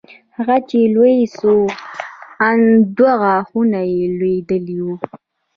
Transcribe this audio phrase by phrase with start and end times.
[0.37, 1.53] هغه چې لوى سو
[2.47, 2.59] ان
[2.97, 4.93] دوه غاښونه يې لوېدلي وو.